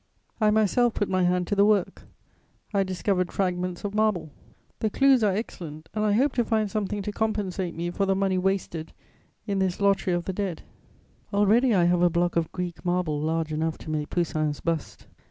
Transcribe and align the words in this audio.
"I 0.41 0.49
myself 0.49 0.95
put 0.95 1.09
my 1.09 1.21
hand 1.25 1.45
to 1.45 1.55
the 1.55 1.63
work; 1.63 2.07
I 2.73 2.81
discovered 2.81 3.31
fragments 3.31 3.83
of 3.83 3.93
marble: 3.93 4.31
the 4.79 4.89
clues 4.89 5.23
are 5.23 5.31
excellent 5.35 5.89
and 5.93 6.03
I 6.03 6.13
hope 6.13 6.33
to 6.33 6.43
find 6.43 6.71
something 6.71 7.03
to 7.03 7.11
compensate 7.11 7.75
me 7.75 7.91
for 7.91 8.07
the 8.07 8.15
money 8.15 8.39
wasted 8.39 8.93
in 9.45 9.59
this 9.59 9.79
lottery 9.79 10.15
of 10.15 10.25
the 10.25 10.33
dead; 10.33 10.63
already 11.31 11.75
I 11.75 11.83
have 11.83 12.01
a 12.01 12.09
block 12.09 12.35
of 12.35 12.51
Greek 12.51 12.83
marble 12.83 13.21
large 13.21 13.53
enough 13.53 13.77
to 13.77 13.91
make 13.91 14.09
Poussin's 14.09 14.59
bust. 14.59 15.05